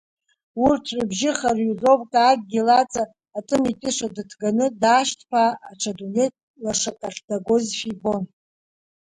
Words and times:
Урҭ 0.65 0.85
рыбжьы 0.95 1.31
Хариузовка 1.39 2.19
адгьыл 2.31 2.69
аҵа 2.79 3.03
атымитыша 3.37 4.07
дыҭганы, 4.15 4.65
даашьҭԥаа 4.81 5.51
аҽа 5.69 5.91
дунеи 5.97 6.29
лашак 6.63 6.99
ахь 7.07 7.21
дагозшәа 7.27 7.87
ибон. 7.93 8.23